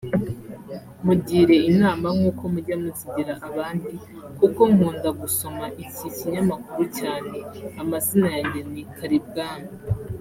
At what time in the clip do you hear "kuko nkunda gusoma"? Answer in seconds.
4.39-5.65